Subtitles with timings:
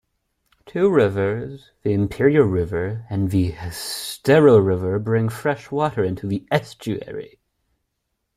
[0.65, 7.37] Two rivers, the Imperial River and the Estero River bring freshwater into the estuary.